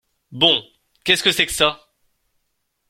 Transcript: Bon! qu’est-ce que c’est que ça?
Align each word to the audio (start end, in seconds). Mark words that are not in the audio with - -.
Bon! 0.31 0.63
qu’est-ce 1.03 1.21
que 1.21 1.31
c’est 1.31 1.45
que 1.45 1.51
ça? 1.51 1.79